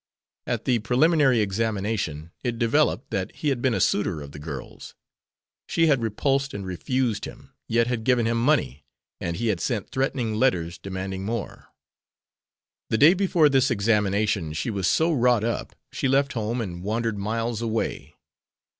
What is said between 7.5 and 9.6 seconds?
yet had given him money, and he had